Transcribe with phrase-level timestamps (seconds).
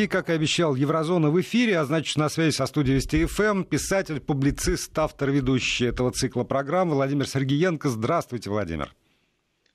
[0.00, 3.64] И, как и обещал, Еврозона в эфире, а значит, на связи со студией Вести ФМ
[3.64, 7.90] писатель, публицист, автор, ведущий этого цикла программ Владимир Сергеенко.
[7.90, 8.94] Здравствуйте, Владимир.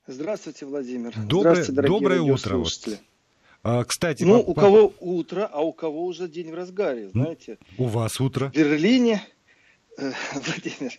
[0.07, 1.13] Здравствуйте, Владимир.
[1.15, 2.57] Доброе, Здравствуйте, дорогие доброе утро.
[2.57, 2.99] Вот.
[3.61, 4.49] А, кстати, ну, по...
[4.49, 7.59] у кого утро, а у кого уже день в разгаре, знаете.
[7.77, 8.49] У вас утро.
[8.49, 9.21] В Берлине,
[9.99, 10.97] э, Владимир,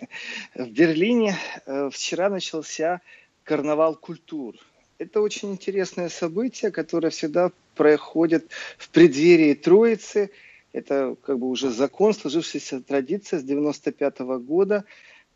[0.55, 1.37] в Берлине
[1.67, 3.01] э, вчера начался
[3.43, 4.55] карнавал культур.
[4.99, 10.31] Это очень интересное событие, которое всегда проходит в преддверии Троицы.
[10.73, 14.85] Это как бы уже закон, сложившаяся традиция с 95 -го года.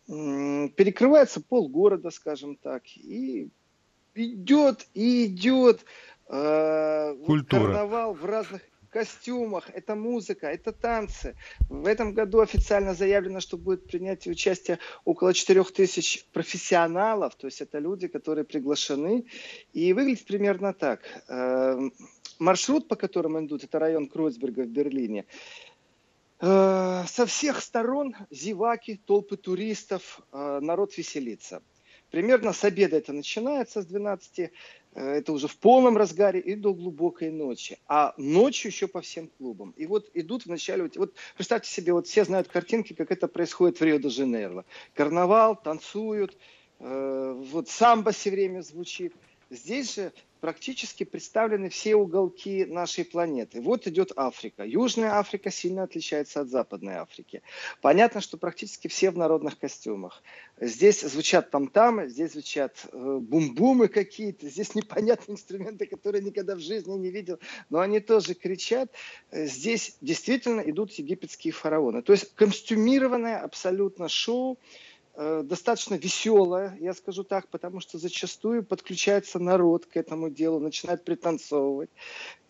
[0.06, 3.48] Перекрывается полгорода, скажем так, и
[4.14, 5.84] идет и идет
[6.28, 7.60] э, Культура.
[7.60, 11.36] карнавал в разных костюмах, это музыка, это танцы.
[11.68, 17.78] В этом году официально заявлено, что будет принять участие около 4000 профессионалов, то есть это
[17.78, 19.24] люди, которые приглашены.
[19.72, 21.00] И выглядит примерно так.
[21.28, 21.92] Эм,
[22.38, 25.24] маршрут, по которому идут, это район Кройцберга в Берлине.
[26.40, 31.62] Э, со всех сторон зеваки, толпы туристов, э, народ веселится.
[32.10, 34.50] Примерно с обеда это начинается, с 12 Э,
[34.94, 37.78] это уже в полном разгаре и до глубокой ночи.
[37.86, 39.72] А ночью еще по всем клубам.
[39.76, 43.84] И вот идут вначале, вот представьте себе, вот все знают картинки, как это происходит в
[43.84, 44.64] Рио-де-Жанейро.
[44.94, 46.36] Карнавал, танцуют,
[46.80, 49.14] э, вот самбо все время звучит.
[49.48, 53.60] Здесь же практически представлены все уголки нашей планеты.
[53.60, 54.64] Вот идет Африка.
[54.64, 57.42] Южная Африка сильно отличается от Западной Африки.
[57.80, 60.22] Понятно, что практически все в народных костюмах.
[60.60, 66.96] Здесь звучат там-тамы, здесь звучат э, бум-бумы какие-то, здесь непонятные инструменты, которые никогда в жизни
[66.96, 68.90] не видел, но они тоже кричат.
[69.30, 72.02] Здесь действительно идут египетские фараоны.
[72.02, 74.58] То есть костюмированное абсолютно шоу,
[75.16, 81.90] достаточно веселая, я скажу так, потому что зачастую подключается народ к этому делу, начинает пританцовывать.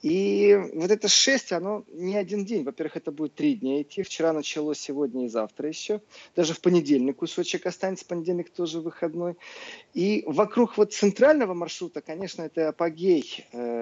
[0.02, 2.64] И вот это шествие, оно не один день.
[2.64, 4.02] Во-первых, это будет три дня идти.
[4.02, 6.00] Вчера началось, сегодня и завтра еще.
[6.34, 9.36] Даже в понедельник кусочек останется, понедельник тоже выходной.
[9.92, 13.80] И вокруг вот центрального маршрута, конечно, это апогей э,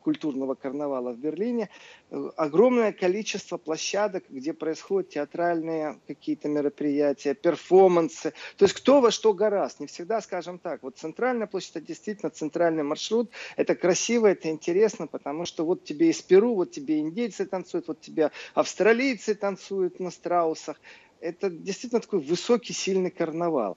[0.00, 1.68] культурного карнавала в Берлине.
[2.10, 8.32] Э, огромное количество площадок, где происходят театральные какие-то мероприятия, перформансы.
[8.56, 9.80] То есть кто во что гораст.
[9.80, 10.82] Не всегда, скажем так.
[10.82, 13.30] Вот центральная площадь, это действительно центральный маршрут.
[13.56, 18.00] Это красиво, это интересно, потому что вот тебе из Перу, вот тебе индейцы танцуют, вот
[18.00, 20.80] тебе австралийцы танцуют на страусах.
[21.20, 23.76] Это действительно такой высокий, сильный карнавал.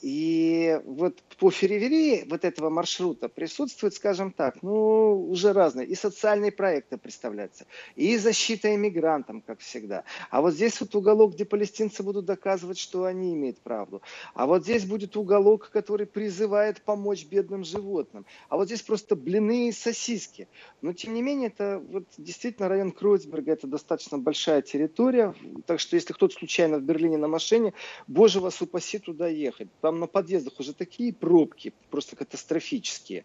[0.00, 5.86] И вот по периферии вот этого маршрута присутствуют, скажем так, ну, уже разные.
[5.86, 7.66] И социальные проекты представляются,
[7.96, 10.04] и защита иммигрантам, как всегда.
[10.30, 14.02] А вот здесь вот уголок, где палестинцы будут доказывать, что они имеют правду.
[14.34, 18.24] А вот здесь будет уголок, который призывает помочь бедным животным.
[18.48, 20.48] А вот здесь просто блины и сосиски.
[20.80, 25.34] Но, тем не менее, это вот действительно район Кройцберга, это достаточно большая территория.
[25.66, 27.74] Так что, если кто-то случайно в Берлине на машине,
[28.06, 33.24] боже вас упаси туда ехать там на подъездах уже такие пробки, просто катастрофические.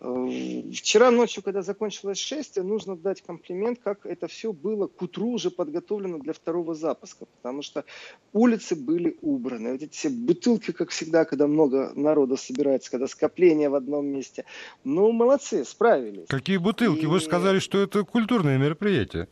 [0.00, 5.30] Э, вчера ночью, когда закончилось шествие, нужно дать комплимент, как это все было к утру
[5.30, 7.86] уже подготовлено для второго запуска, потому что
[8.34, 9.72] улицы были убраны.
[9.72, 14.44] Вот эти все бутылки, как всегда, когда много народа собирается, когда скопление в одном месте.
[14.84, 16.26] Ну, молодцы, справились.
[16.28, 17.04] Какие бутылки?
[17.04, 17.06] И...
[17.06, 19.28] Вы сказали, что это культурное мероприятие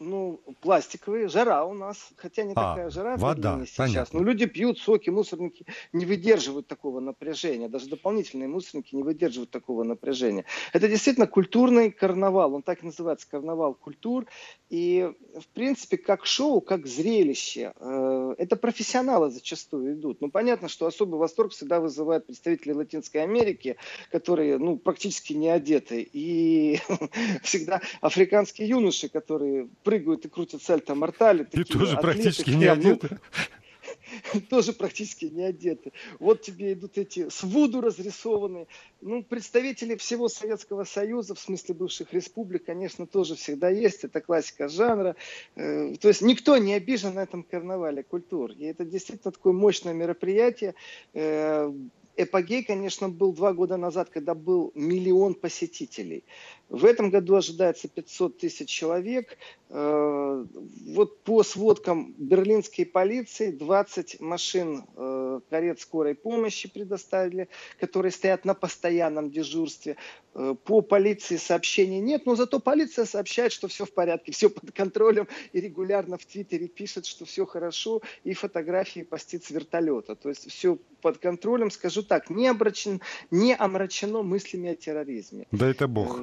[0.00, 3.76] ну, пластиковые, жара у нас, хотя не а, такая жара вода, сейчас.
[3.76, 4.20] Понятно.
[4.20, 9.84] Но люди пьют соки, мусорники не выдерживают такого напряжения, даже дополнительные мусорники не выдерживают такого
[9.84, 10.46] напряжения.
[10.72, 14.26] Это действительно культурный карнавал, он так и называется, карнавал культур,
[14.70, 20.22] и в принципе как шоу, как зрелище, э, это профессионалы зачастую идут.
[20.22, 23.76] Ну, понятно, что особый восторг всегда вызывают представители Латинской Америки,
[24.10, 26.80] которые, ну, практически не одеты, и
[27.42, 31.48] всегда африканские юноши, которые прыгают и крутят сальто-мортали.
[31.50, 33.18] И тоже атлеты, практически не одеты.
[34.50, 35.92] тоже практически не одеты.
[36.20, 38.68] Вот тебе идут эти с вуду разрисованные.
[39.00, 44.04] Ну, представители всего Советского Союза, в смысле бывших республик, конечно, тоже всегда есть.
[44.04, 45.16] Это классика жанра.
[45.56, 48.52] Э, то есть никто не обижен на этом карнавале культур.
[48.52, 50.76] И это действительно такое мощное мероприятие.
[51.14, 51.72] Э,
[52.16, 56.22] эпогей, конечно, был два года назад, когда был миллион посетителей.
[56.70, 59.36] В этом году ожидается 500 тысяч человек.
[59.70, 60.44] Э,
[60.86, 67.48] вот по сводкам берлинской полиции 20 машин э, карет скорой помощи предоставили,
[67.80, 69.96] которые стоят на постоянном дежурстве.
[70.34, 74.70] Э, по полиции сообщений нет, но зато полиция сообщает, что все в порядке, все под
[74.70, 80.14] контролем и регулярно в Твиттере пишет, что все хорошо, и фотографии постит с вертолета.
[80.14, 83.00] То есть все под контролем, скажу так, не, обращен,
[83.30, 85.46] не омрачено мыслями о терроризме.
[85.50, 86.20] Да это бог.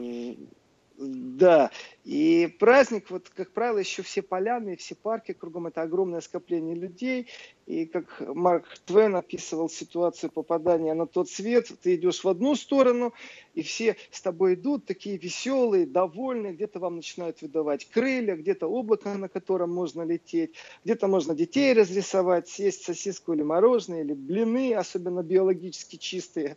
[0.98, 1.70] Да,
[2.04, 7.28] И праздник, вот, как правило, еще все поляны, все парки кругом, это огромное скопление людей.
[7.68, 13.14] И как Марк Твен описывал ситуацию попадания на тот свет, ты идешь в одну сторону,
[13.56, 19.14] и все с тобой идут, такие веселые, довольные, где-то вам начинают выдавать крылья, где-то облако,
[19.16, 20.54] на котором можно лететь,
[20.86, 26.56] где-то можно детей разрисовать, съесть сосиску или мороженое, или блины, особенно биологически чистые.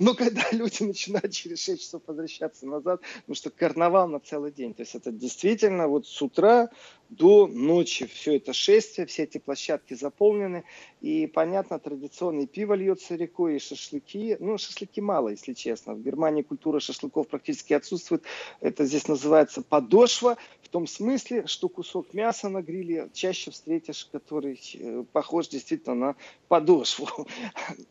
[0.00, 4.74] Но когда люди начинают через 6 часов возвращаться назад, потому что карнавал на целый день,
[4.74, 6.68] то есть это действительно вот с утра
[7.12, 10.64] до ночи все это шествие, все эти площадки заполнены.
[11.02, 14.36] И, понятно, традиционное пиво льется рекой, и шашлыки.
[14.40, 15.94] Ну, шашлыки мало, если честно.
[15.94, 18.22] В Германии культура шашлыков практически отсутствует.
[18.60, 24.58] Это здесь называется подошва, в том смысле, что кусок мяса на гриле чаще встретишь, который
[24.74, 26.16] э, похож действительно на
[26.48, 27.08] подошву.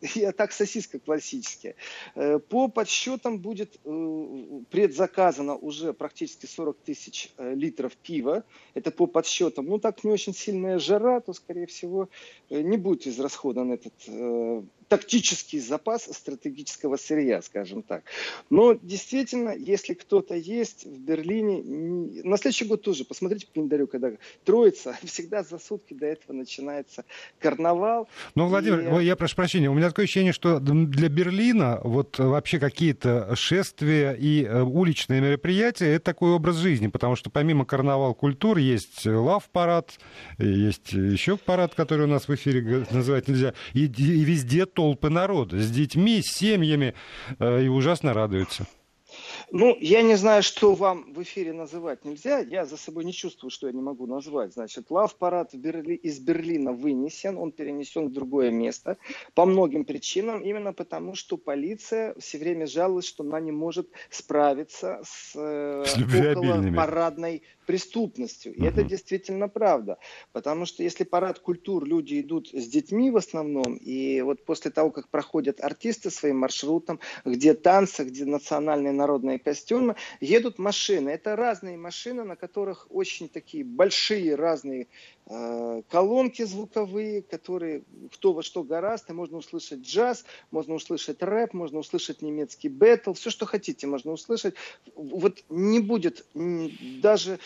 [0.16, 1.76] И так сосиска классическая.
[2.16, 8.42] Э, по подсчетам будет э, предзаказано уже практически 40 тысяч литров пива.
[8.74, 9.66] Это по подсчетам.
[9.66, 12.08] Ну, так не очень сильная жара, то, скорее всего,
[12.50, 18.04] не будет будет израсходован этот э, тактический запас стратегического сырья, скажем так.
[18.50, 21.62] Но действительно, если кто-то есть в Берлине,
[22.24, 24.10] на следующий год тоже, посмотрите по календарю, когда
[24.44, 27.06] Троица, всегда за сутки до этого начинается
[27.38, 28.06] карнавал.
[28.34, 29.06] Ну, Владимир, и...
[29.06, 34.44] я прошу прощения, у меня такое ощущение, что для Берлина вот вообще какие-то шествия и
[34.44, 39.98] э, уличные мероприятия– это такой образ жизни, потому что помимо карнавал культур есть лав-парад,
[40.36, 45.10] есть еще парад, который у нас в эфире называть нельзя, и, и везде то толпы
[45.10, 46.94] народа с детьми, с семьями
[47.38, 48.66] э, и ужасно радуются.
[49.50, 52.38] Ну, я не знаю, что вам в эфире называть нельзя.
[52.38, 54.54] Я за собой не чувствую, что я не могу назвать.
[54.54, 55.94] Значит, лав-парад Берли...
[55.94, 58.96] из Берлина вынесен, он перенесен в другое место
[59.34, 60.40] по многим причинам.
[60.40, 65.96] Именно потому, что полиция все время жалуется, что она не может справиться с, э, с
[65.96, 68.52] около парадной преступностью.
[68.54, 69.96] И это действительно правда.
[70.32, 74.90] Потому что если парад культур, люди идут с детьми в основном, и вот после того,
[74.90, 81.08] как проходят артисты своим маршрутом, где танцы, где национальные народные костюмы, едут машины.
[81.08, 84.88] Это разные машины, на которых очень такие большие разные
[85.26, 91.54] э, колонки звуковые, которые кто во что гораст, и можно услышать джаз, можно услышать рэп,
[91.54, 94.56] можно услышать немецкий бэтл, все, что хотите, можно услышать.
[94.94, 97.38] Вот не будет даже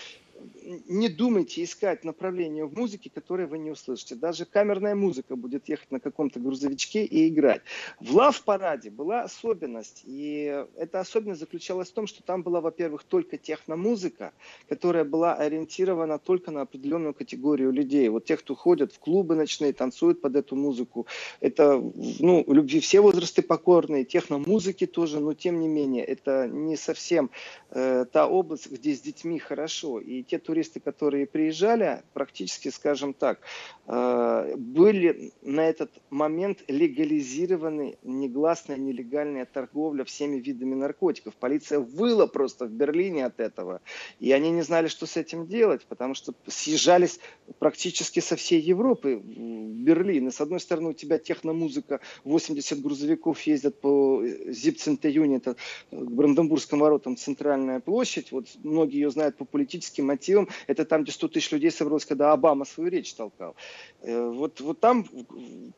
[0.89, 4.15] не думайте искать направление в музыке, которое вы не услышите.
[4.15, 7.63] Даже камерная музыка будет ехать на каком-то грузовичке и играть.
[8.01, 10.03] В лав-параде была особенность.
[10.05, 14.33] И эта особенность заключалась в том, что там была, во-первых, только техномузыка,
[14.69, 18.09] которая была ориентирована только на определенную категорию людей.
[18.09, 21.07] Вот тех, кто ходят в клубы ночные, танцуют под эту музыку.
[21.41, 21.81] Это,
[22.19, 27.31] ну, любви все возрасты покорные, техномузыки тоже, но тем не менее, это не совсем
[27.71, 30.01] э, та область, где с детьми хорошо.
[30.01, 33.41] И те туристы, которые приезжали, практически, скажем так,
[33.87, 41.35] э, были на этот момент легализированы негласная нелегальная торговля всеми видами наркотиков.
[41.35, 43.81] Полиция выла просто в Берлине от этого.
[44.21, 47.21] И они не знали, что с этим делать, потому что съезжались
[47.59, 50.29] практически со всей Европы в Берлин.
[50.29, 55.57] И с одной стороны у тебя техномузыка, 80 грузовиков ездят по Зипцентеюне, это
[55.91, 58.33] к Бранденбургским воротам центральная площадь.
[58.33, 60.49] Вот многие ее знают по политическим мотивам.
[60.67, 63.55] Это там, где 100 тысяч людей собралось, когда Обама свою речь толкал.
[64.03, 65.07] Э, вот, вот там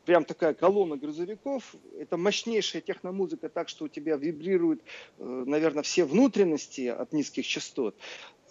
[0.05, 1.75] прям такая колонна грузовиков.
[1.99, 4.81] Это мощнейшая техномузыка, так что у тебя вибрируют,
[5.17, 7.95] э, наверное, все внутренности от низких частот.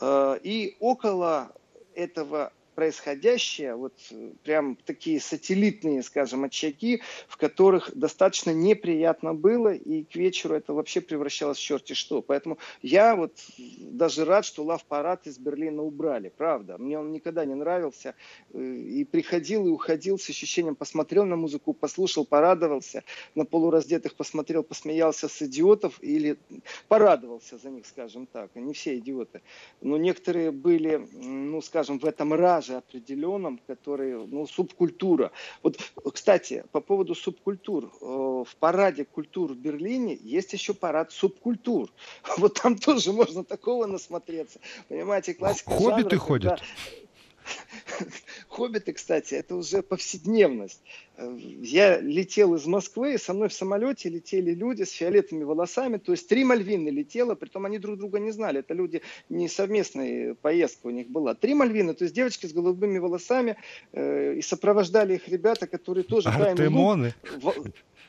[0.00, 1.52] Э, и около
[1.94, 10.04] этого происходящее, вот э, прям такие сателлитные, скажем, очаги, в которых достаточно неприятно было, и
[10.04, 12.22] к вечеру это вообще превращалось в черти что.
[12.22, 13.32] Поэтому я вот
[13.80, 16.78] даже рад, что лав-парад из Берлина убрали, правда.
[16.78, 18.14] Мне он никогда не нравился,
[18.52, 23.02] э, и приходил и уходил с ощущением, посмотрел на музыку, послушал, порадовался,
[23.34, 26.38] на полураздетых посмотрел, посмеялся с идиотов, или
[26.86, 28.52] порадовался за них, скажем так.
[28.54, 29.42] Они все идиоты.
[29.80, 35.30] Но некоторые были, ну, скажем, в этом раже, персонаже определенном, который, ну, субкультура.
[35.62, 35.78] Вот,
[36.12, 37.90] кстати, по поводу субкультур.
[38.00, 41.90] Э, в параде культур в Берлине есть еще парад субкультур.
[42.38, 44.60] Вот там тоже можно такого насмотреться.
[44.88, 46.60] Понимаете, классика Хоббиты жанра, ходят?
[46.60, 48.06] Когда...
[48.48, 50.82] Хоббиты, кстати, это уже повседневность.
[51.18, 56.12] Я летел из Москвы, и со мной в самолете летели люди с фиолетовыми волосами, то
[56.12, 60.86] есть три Мальвины летело, притом они друг друга не знали, это люди не совместная поездка
[60.86, 61.34] у них была.
[61.34, 63.56] Три Мальвины, то есть девочки с голубыми волосами,
[63.92, 66.28] э, и сопровождали их ребята, которые тоже...
[66.28, 67.14] Артемоны?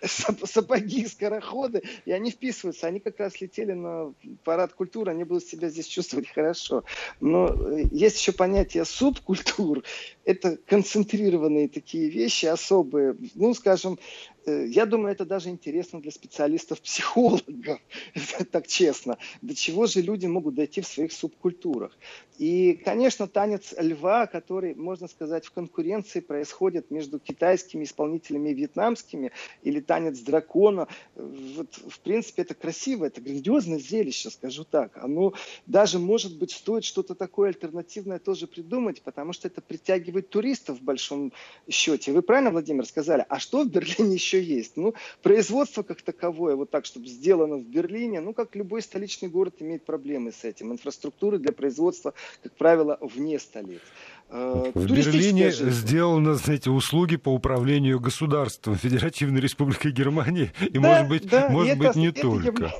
[0.01, 2.87] Сапоги, скороходы, и они вписываются.
[2.87, 4.13] Они как раз летели на
[4.45, 6.85] парад культуры, они будут себя здесь чувствовать хорошо.
[7.19, 9.83] Но э, есть еще понятие субкультур.
[10.23, 12.98] Это концентрированные такие вещи особые.
[13.35, 13.99] Ну, скажем,
[14.45, 17.79] я думаю, это даже интересно для специалистов-психологов,
[18.51, 19.17] так честно.
[19.41, 21.97] До чего же люди могут дойти в своих субкультурах.
[22.39, 29.33] И, конечно, танец льва, который, можно сказать, в конкуренции происходит между китайскими исполнителями и вьетнамскими,
[29.61, 30.87] или танец дракона.
[31.15, 34.97] Вот, в принципе, это красиво, это грандиозное зрелище, скажу так.
[34.97, 35.33] Оно
[35.65, 40.81] даже, может быть, стоит что-то такое альтернативное тоже придумать, потому что это притягивает туристов в
[40.81, 41.33] большом
[41.69, 42.13] счете.
[42.13, 43.25] Вы правильно, Владимир, сказали?
[43.27, 44.77] А что в Берлине еще еще есть.
[44.77, 49.55] Ну, производство как таковое, вот так, чтобы сделано в Берлине, ну, как любой столичный город
[49.59, 50.71] имеет проблемы с этим.
[50.71, 53.81] Инфраструктура для производства, как правило, вне столиц.
[54.29, 55.71] Э, в Берлине жизнь.
[55.71, 61.77] сделаны, знаете, услуги по управлению государством Федеративной Республики Германии, и, да, может быть, да, может
[61.77, 62.47] быть это, не это только.
[62.47, 62.71] Явля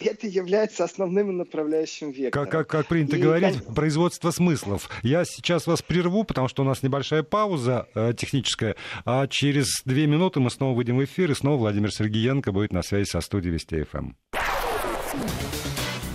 [0.00, 2.46] это является основным направляющим вектором.
[2.46, 3.74] Как, как, как принято и, говорить, конечно...
[3.74, 4.88] производство смыслов.
[5.02, 10.06] Я сейчас вас прерву, потому что у нас небольшая пауза э, техническая, а через две
[10.06, 13.54] минуты мы снова выйдем в эфир, и снова Владимир Сергиенко будет на связи со студией
[13.54, 13.98] Вести ФМ.
[13.98, 14.16] Эм.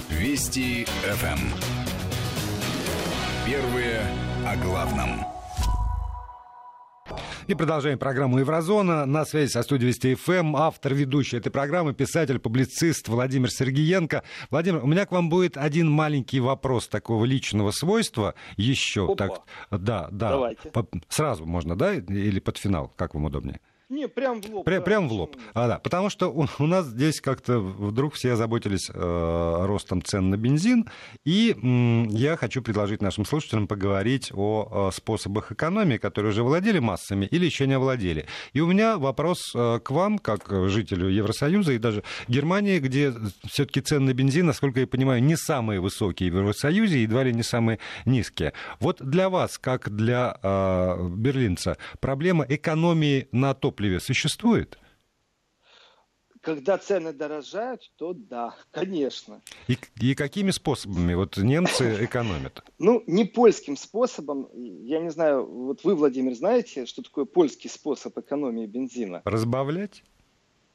[0.09, 1.25] Вести ФМ.
[1.25, 1.39] Эм.
[3.45, 4.01] Первые
[4.45, 5.34] о главном.
[7.47, 9.05] И продолжаем программу «Еврозона».
[9.05, 14.23] На связи со студией Вести ФМ автор, ведущий этой программы, писатель, публицист Владимир Сергиенко.
[14.49, 19.05] Владимир, у меня к вам будет один маленький вопрос такого личного свойства еще.
[19.05, 19.15] Опа.
[19.15, 20.29] Так, да, да.
[20.31, 20.71] Давайте.
[21.07, 21.93] Сразу можно, да?
[21.93, 22.91] Или под финал?
[22.95, 23.59] Как вам удобнее?
[23.87, 24.65] Не, прям в лоб.
[24.65, 25.37] Прям, да, прям в лоб.
[25.53, 30.31] А, да, потому что у, у нас здесь как-то вдруг все озаботились э, ростом цен
[30.31, 30.89] на бензин,
[31.23, 36.79] и м, я хочу предложить нашим слушателям поговорить о, о способах экономии, которые уже владели
[36.79, 38.25] массами или еще не овладели.
[38.53, 43.13] И у меня вопрос э, к вам, как жителю Евросоюза и даже Германии, где
[43.45, 47.43] все-таки цены на бензин, насколько я понимаю, не самые высокие в Евросоюзе, едва ли не
[47.43, 48.53] самые низкие.
[48.79, 54.77] Вот для вас, как для э, берлинца, проблема экономии на топ топливе существует?
[56.41, 59.41] Когда цены дорожают, то да, конечно.
[59.67, 62.63] И, и какими способами вот немцы экономят?
[62.77, 64.49] Ну, не польским способом.
[64.53, 69.21] Я не знаю, вот вы, Владимир, знаете, что такое польский способ экономии бензина?
[69.25, 70.03] Разбавлять?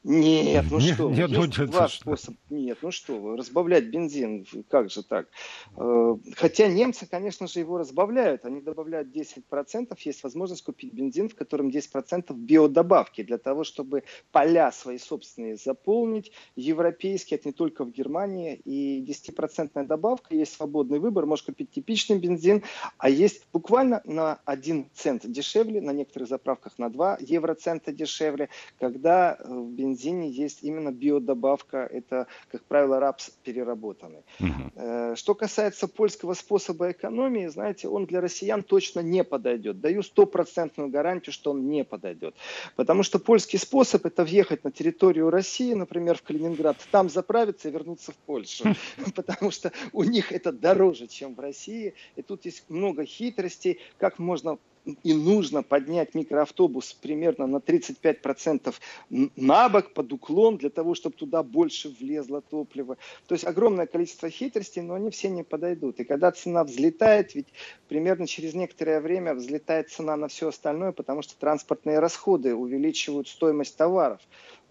[0.03, 2.01] Нет, ну нет, что, нет, ну, есть ну, ваш что?
[2.01, 2.35] способ.
[2.49, 5.29] Нет, ну что, разбавлять бензин, как же так?
[5.77, 8.47] Э, хотя немцы, конечно же, его разбавляют.
[8.47, 9.95] Они добавляют 10%.
[9.99, 16.33] Есть возможность купить бензин, в котором 10% биодобавки, для того, чтобы поля свои собственные заполнить.
[16.57, 18.55] Европейские, это не только в Германии.
[18.65, 21.27] И 10% добавка, есть свободный выбор.
[21.27, 22.63] Можешь купить типичный бензин,
[22.97, 29.37] а есть буквально на 1 цент дешевле, на некоторых заправках на 2 евроцента дешевле, когда
[29.39, 34.23] э, бензин бензине есть именно биодобавка, это, как правило, рапс переработанный.
[34.39, 35.17] Угу.
[35.17, 39.81] Что касается польского способа экономии, знаете, он для россиян точно не подойдет.
[39.81, 42.35] Даю стопроцентную гарантию, что он не подойдет.
[42.77, 47.73] Потому что польский способ это въехать на территорию России, например, в Калининград, там заправиться и
[47.73, 48.65] вернуться в Польшу.
[49.15, 51.95] Потому что у них это дороже, чем в России.
[52.17, 58.75] И тут есть много хитростей, как можно и нужно поднять микроавтобус примерно на 35%
[59.11, 62.97] на бок под уклон для того, чтобы туда больше влезло топливо.
[63.27, 66.01] То есть огромное количество хитростей, но они все не подойдут.
[66.01, 67.49] И когда цена взлетает, ведь
[67.89, 73.77] примерно через некоторое время взлетает цена на все остальное, потому что транспортные расходы увеличивают стоимость
[73.77, 74.21] товаров.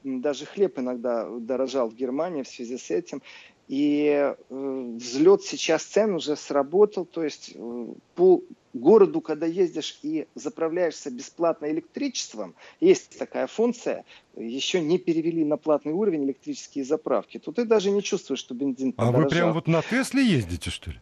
[0.04, 3.22] Даже хлеб иногда дорожал в Германии в связи с этим.
[3.68, 4.08] И
[4.50, 8.42] э, взлет сейчас цен уже сработал, то есть э, по
[8.74, 15.94] городу, когда ездишь и заправляешься бесплатно электричеством, есть такая функция, еще не перевели на платный
[15.94, 19.22] уровень электрические заправки, то ты даже не чувствуешь, что бензин подорожал.
[19.22, 21.02] А вы прям вот на Тесле ездите, что ли?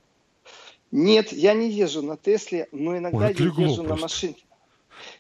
[0.92, 4.36] Нет, я не езжу на Тесле, но иногда Ой, я езжу на машине.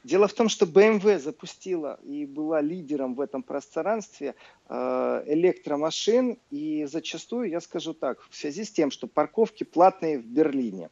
[0.03, 4.35] Дело в том, что BMW запустила и была лидером в этом пространстве
[4.69, 10.25] э, электромашин, и зачастую, я скажу так, в связи с тем, что парковки платные в
[10.25, 10.89] Берлине,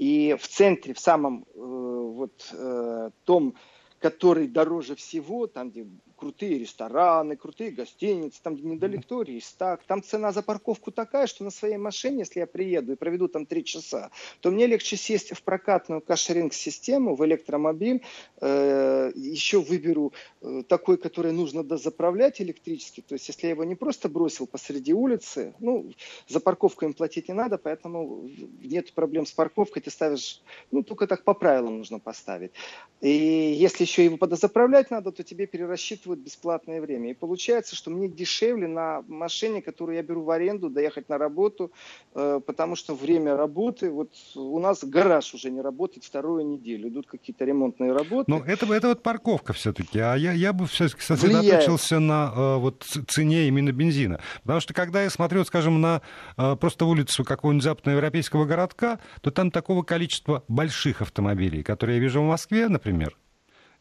[0.00, 3.54] и в центре, в самом э, вот э, том,
[3.98, 5.86] который дороже всего, там, где
[6.20, 11.78] крутые рестораны, крутые гостиницы, там недалеко Рейстаг, там цена за парковку такая, что на своей
[11.78, 14.10] машине, если я приеду и проведу там три часа,
[14.40, 18.02] то мне легче сесть в прокатную кашеринг-систему, в электромобиль,
[18.40, 20.12] э, еще выберу
[20.42, 24.92] э, такой, который нужно дозаправлять электрически, то есть если я его не просто бросил посреди
[24.92, 25.90] улицы, ну,
[26.28, 28.28] за парковку им платить не надо, поэтому
[28.62, 32.52] нет проблем с парковкой, ты ставишь, ну, только так по правилам нужно поставить.
[33.00, 37.10] И если еще его подозаправлять надо, то тебе перерасчитывают бесплатное время.
[37.10, 41.72] И получается, что мне дешевле на машине, которую я беру в аренду, доехать на работу,
[42.14, 47.06] э, потому что время работы, вот у нас гараж уже не работает вторую неделю, идут
[47.06, 48.30] какие-то ремонтные работы.
[48.30, 52.08] Но это, это вот парковка все-таки, а я, я бы все-таки сосредоточился Влияет.
[52.08, 54.20] на э, вот цене именно бензина.
[54.42, 56.02] Потому что когда я смотрю, скажем, на
[56.36, 62.20] э, просто улицу какого-нибудь западноевропейского городка, то там такого количества больших автомобилей, которые я вижу
[62.20, 63.16] в Москве, например,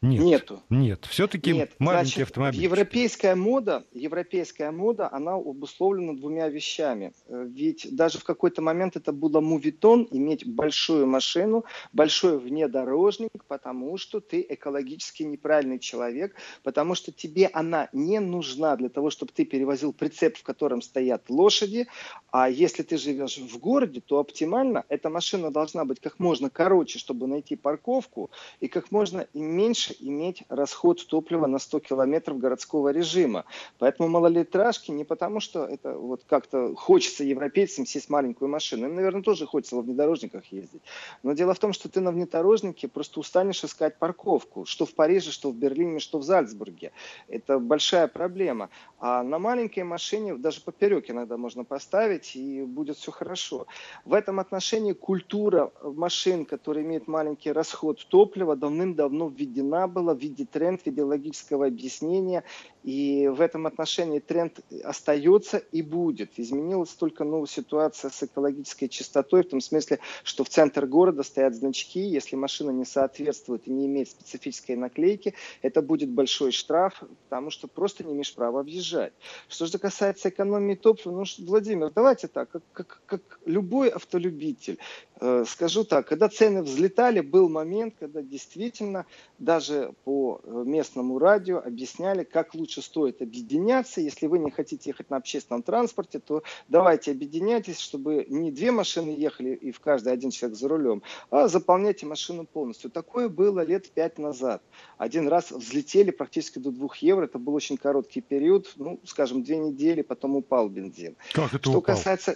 [0.02, 0.24] нет.
[0.24, 0.64] Нету.
[0.70, 1.74] Нет, все-таки Нет.
[1.78, 2.62] маленький Значит, автомобиль.
[2.62, 7.12] Европейская мода, европейская мода, она обусловлена двумя вещами.
[7.28, 13.98] Э, ведь даже в какой-то момент это было мувитон, иметь большую машину, большой внедорожник, потому
[13.98, 19.44] что ты экологически неправильный человек, потому что тебе она не нужна для того, чтобы ты
[19.44, 21.88] перевозил прицеп, в котором стоят лошади,
[22.32, 27.00] а если ты живешь в городе, то оптимально эта машина должна быть как можно короче,
[27.00, 32.90] чтобы найти парковку, и как можно меньше меньше иметь расход топлива на 100 километров городского
[32.90, 33.46] режима.
[33.78, 38.88] Поэтому малолитражки не потому, что это вот как-то хочется европейцам сесть в маленькую машину.
[38.88, 40.82] Им, наверное, тоже хочется во внедорожниках ездить.
[41.24, 44.66] Но дело в том, что ты на внедорожнике просто устанешь искать парковку.
[44.66, 46.92] Что в Париже, что в Берлине, что в Зальцбурге.
[47.28, 48.70] Это большая проблема.
[49.00, 53.68] А на маленькой машине даже поперек иногда можно поставить, и будет все хорошо.
[54.06, 60.20] В этом отношении культура машин, которые имеют маленький расход топлива, давным-давно введена должна была в
[60.20, 62.44] виде тренд, в виде логического объяснения.
[62.84, 66.32] И в этом отношении тренд остается и будет.
[66.38, 71.56] Изменилась только ну, ситуация с экологической чистотой, в том смысле, что в центр города стоят
[71.56, 72.00] значки.
[72.00, 77.68] Если машина не соответствует и не имеет специфической наклейки, это будет большой штраф, потому что
[77.68, 79.14] просто не имеешь права въезжать.
[79.50, 84.78] Что же касается экономии топлива, ну, Владимир, давайте так, как, как, как любой автолюбитель,
[85.20, 89.06] э, скажу так, когда цены взлетали, был момент, когда действительно
[89.38, 94.02] даже даже по э, местному радио объясняли, как лучше стоит объединяться.
[94.02, 99.12] Если вы не хотите ехать на общественном транспорте, то давайте объединяйтесь, чтобы не две машины
[99.12, 102.90] ехали и в каждой один человек за рулем, а заполняйте машину полностью.
[102.90, 104.62] Такое было лет пять назад.
[104.98, 107.26] Один раз взлетели практически до двух евро.
[107.26, 111.16] Это был очень короткий период, ну, скажем, две недели, потом упал бензин.
[111.34, 111.96] Как это Что упал?
[111.96, 112.36] касается э,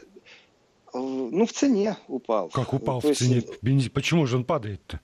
[0.94, 2.50] ну, в цене упал.
[2.50, 3.36] Как упал То в цене?
[3.36, 3.62] Есть...
[3.62, 3.92] Бензин?
[3.92, 5.00] Почему же он падает-то?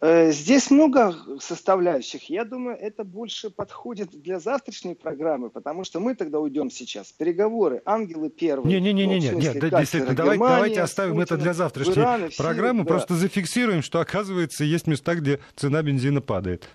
[0.00, 2.28] Э, здесь много составляющих.
[2.28, 7.12] Я думаю, это больше подходит для завтрашней программы, потому что мы тогда уйдем сейчас.
[7.12, 8.78] Переговоры, ангелы первые.
[8.78, 12.88] Не-не-не, не, ну, нет, действительно, давайте, давайте оставим Путина, это для завтрашней Иран, программы, да.
[12.88, 16.68] просто зафиксируем, что, оказывается, есть места, где цена бензина падает.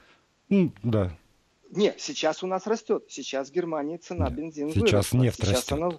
[0.49, 1.11] Ну, да.
[1.69, 3.05] Нет, сейчас у нас растет.
[3.07, 5.17] Сейчас в Германии цена Нет, бензина Сейчас выросла.
[5.17, 5.71] нефть сейчас растет.
[5.73, 5.91] Она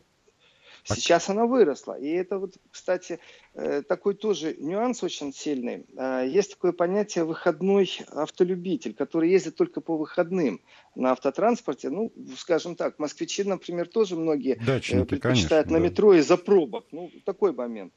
[0.84, 1.98] Сейчас она выросла.
[1.98, 3.20] И это вот, кстати,
[3.54, 5.86] э, такой тоже нюанс очень сильный.
[5.96, 10.60] Э, есть такое понятие выходной автолюбитель, который ездит только по выходным
[10.96, 11.88] на автотранспорте.
[11.90, 16.86] Ну, скажем так, москвичи, например, тоже многие э, Дачники, предпочитают конечно, на метро из-за пробок.
[16.90, 17.92] Ну, такой момент.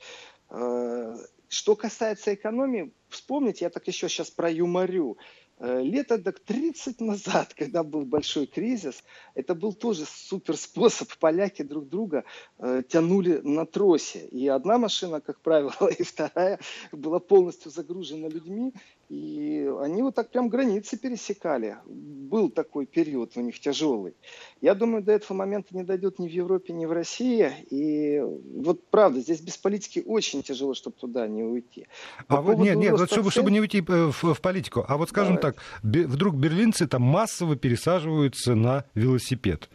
[1.48, 5.18] Что касается экономии, вспомните, я так еще сейчас про юморю.
[5.58, 9.04] Э, лет так 30 назад, когда был большой кризис,
[9.36, 11.10] это был тоже супер способ.
[11.20, 12.26] Поляки друг друга
[12.58, 14.28] э, тянули на тросе.
[14.28, 16.60] И одна машина, как правило, и вторая
[16.92, 18.74] была полностью загружена людьми.
[19.08, 21.78] И они вот так прям границы пересекали.
[21.86, 24.16] Был такой период у них тяжелый.
[24.62, 27.52] Я думаю, до этого момента не дойдет ни в Европе, ни в России.
[27.70, 31.88] И вот правда, здесь без политики очень тяжело, чтобы туда не уйти.
[32.28, 34.84] По а вот, нет, нет, вот чтобы, чтобы не уйти э, в, в политику.
[34.88, 35.54] А вот скажем Давай.
[35.54, 39.70] так, вдруг берлинцы там массово пересаживаются на велосипед.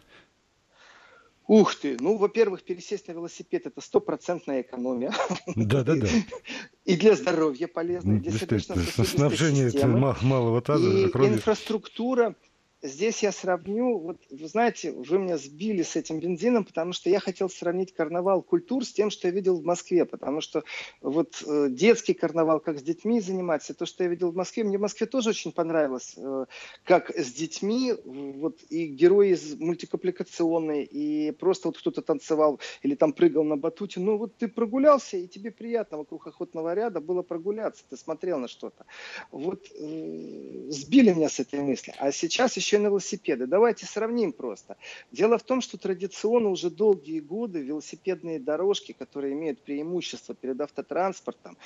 [1.47, 1.97] Ух ты!
[1.99, 5.11] Ну, во-первых, пересесть на велосипед– это стопроцентная экономия.
[5.55, 6.07] Да-да-да.
[6.85, 8.19] И для здоровья полезно.
[8.19, 9.71] Действительно, снабжение
[10.21, 10.87] малого таза.
[10.87, 12.35] И инфраструктура–
[12.81, 17.19] здесь я сравню, вот вы знаете, вы меня сбили с этим бензином, потому что я
[17.19, 20.63] хотел сравнить карнавал культур с тем, что я видел в Москве, потому что
[21.01, 24.77] вот э, детский карнавал, как с детьми заниматься, то, что я видел в Москве, мне
[24.77, 26.45] в Москве тоже очень понравилось, э,
[26.83, 33.13] как с детьми, вот и герои из мультипликационной, и просто вот кто-то танцевал или там
[33.13, 37.83] прыгал на батуте, ну вот ты прогулялся, и тебе приятно вокруг охотного ряда было прогуляться,
[37.89, 38.85] ты смотрел на что-то.
[39.31, 41.93] Вот э, сбили меня с этой мысли.
[41.97, 43.47] А сейчас еще и на велосипеды.
[43.47, 44.77] Давайте сравним просто.
[45.11, 51.57] Дело в том, что традиционно уже долгие годы велосипедные дорожки, которые имеют преимущество перед автотранспортом,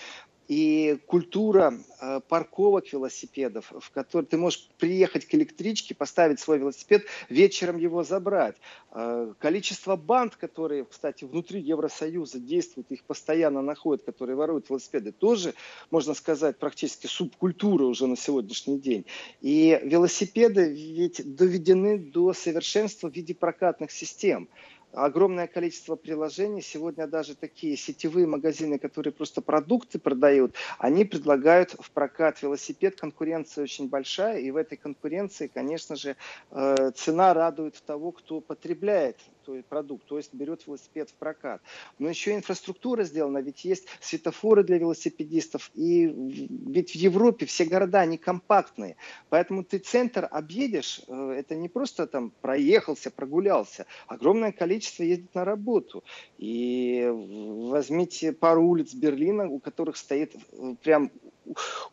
[0.47, 7.05] и культура э, парковок велосипедов, в которой ты можешь приехать к электричке, поставить свой велосипед,
[7.29, 8.55] вечером его забрать.
[8.91, 15.53] Э, количество банд, которые, кстати, внутри Евросоюза действуют, их постоянно находят, которые воруют велосипеды, тоже,
[15.89, 19.05] можно сказать, практически субкультура уже на сегодняшний день.
[19.41, 24.47] И велосипеды ведь доведены до совершенства в виде прокатных систем
[24.95, 26.61] огромное количество приложений.
[26.61, 32.99] Сегодня даже такие сетевые магазины, которые просто продукты продают, они предлагают в прокат велосипед.
[32.99, 36.15] Конкуренция очень большая, и в этой конкуренции, конечно же,
[36.51, 41.61] э, цена радует того, кто потребляет то продукт, то есть берет велосипед в прокат.
[41.99, 48.01] Но еще инфраструктура сделана, ведь есть светофоры для велосипедистов, и ведь в Европе все города,
[48.01, 48.95] они компактные,
[49.29, 55.45] поэтому ты центр объедешь, э, это не просто там проехался, прогулялся, огромное количество ездит на
[55.45, 56.03] работу.
[56.37, 61.11] И возьмите пару улиц Берлина, у которых стоит э, прям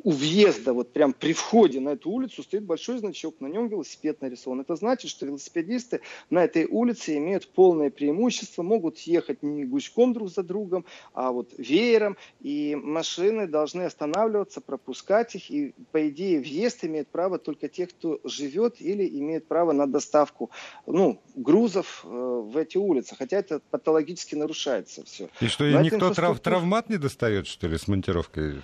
[0.02, 4.20] у въезда, вот прям при входе на эту улицу стоит большой значок, на нем велосипед
[4.20, 4.60] нарисован.
[4.60, 10.30] Это значит, что велосипедисты на этой улице имеют полное преимущество, могут ехать не гуськом друг
[10.30, 16.84] за другом, а вот веером, и машины должны останавливаться, пропускать их, и по идее въезд
[16.84, 20.50] имеет право только те, кто живет или имеет право на доставку
[20.86, 25.28] ну, грузов э, в эти улицы, хотя это патологически нарушается все.
[25.40, 26.38] И что, и никто инфраструктура...
[26.38, 28.62] травмат не достает, что ли, с монтировкой?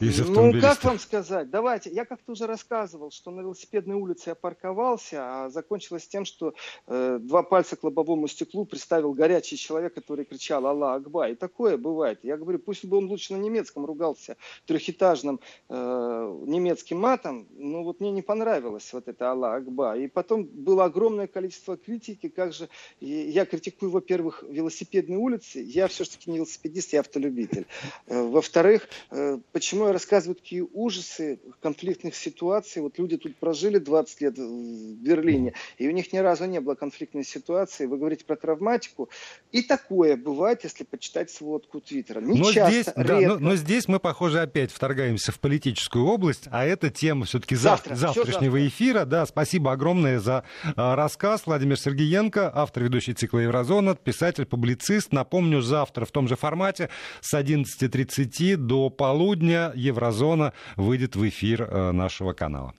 [0.00, 1.50] Ну, как вам сказать?
[1.50, 1.90] Давайте.
[1.90, 6.54] Я как-то уже рассказывал, что на велосипедной улице я парковался, а закончилось тем, что
[6.86, 11.28] э, два пальца к лобовому стеклу приставил горячий человек, который кричал «Аллах Акба».
[11.28, 12.18] И такое бывает.
[12.22, 18.00] Я говорю, пусть бы он лучше на немецком ругался, трехэтажным э, немецким матом, но вот
[18.00, 19.96] мне не понравилось вот это «Аллах Акба».
[19.96, 22.68] И потом было огромное количество критики, как же...
[23.00, 25.60] Я критикую, во-первых, велосипедные улицы.
[25.60, 27.66] Я все-таки не велосипедист, я автолюбитель.
[28.06, 32.82] Э, во-вторых, э, почему я рассказываю такие ужасы конфликтных ситуаций.
[32.82, 36.74] Вот люди тут прожили 20 лет в Берлине, и у них ни разу не было
[36.74, 37.86] конфликтной ситуации.
[37.86, 39.08] Вы говорите про травматику.
[39.52, 42.20] И такое бывает, если почитать сводку Твиттера.
[42.20, 43.04] Не но часто, здесь, редко.
[43.04, 47.54] Да, но, но здесь мы, похоже, опять вторгаемся в политическую область, а это тема все-таки
[47.54, 48.68] Завтра, завтрашнего завтра.
[48.68, 49.04] эфира.
[49.04, 50.44] Да, спасибо огромное за
[50.76, 51.42] а, рассказ.
[51.46, 55.12] Владимир Сергеенко, автор ведущий цикла «Еврозона», писатель, публицист.
[55.12, 61.92] Напомню, завтра в том же формате с 11.30 до полудня Еврозона выйдет в эфир э,
[61.92, 62.74] нашего канала.